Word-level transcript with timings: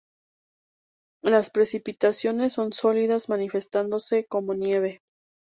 Las 1.23 1.51
precipitaciones 1.51 2.53
son 2.53 2.73
sólidas 2.73 3.29
manifestándose 3.29 4.25
como 4.25 4.55
nieve. 4.55 5.03